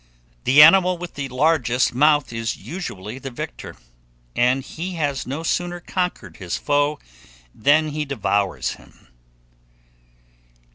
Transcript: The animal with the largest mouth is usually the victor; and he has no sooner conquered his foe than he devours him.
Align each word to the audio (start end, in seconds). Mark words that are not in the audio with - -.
The 0.45 0.63
animal 0.63 0.97
with 0.97 1.13
the 1.13 1.29
largest 1.29 1.93
mouth 1.93 2.33
is 2.33 2.57
usually 2.57 3.19
the 3.19 3.29
victor; 3.29 3.75
and 4.35 4.63
he 4.63 4.95
has 4.95 5.27
no 5.27 5.43
sooner 5.43 5.79
conquered 5.79 6.37
his 6.37 6.57
foe 6.57 6.97
than 7.53 7.89
he 7.89 8.03
devours 8.03 8.69
him. 8.71 9.09